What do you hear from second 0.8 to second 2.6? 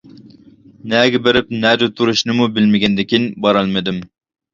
نەگە بېرىپ نەدە تۇرۇشنىمۇ